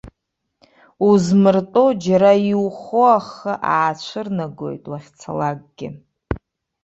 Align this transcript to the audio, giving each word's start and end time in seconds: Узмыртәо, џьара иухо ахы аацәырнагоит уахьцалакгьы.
Узмыртәо, 1.09 1.85
џьара 2.03 2.31
иухо 2.51 3.03
ахы 3.17 3.53
аацәырнагоит 3.73 4.83
уахьцалакгьы. 4.91 5.87